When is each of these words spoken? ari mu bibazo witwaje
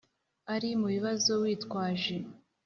ari 0.53 0.69
mu 0.79 0.87
bibazo 0.95 1.31
witwaje 1.41 2.15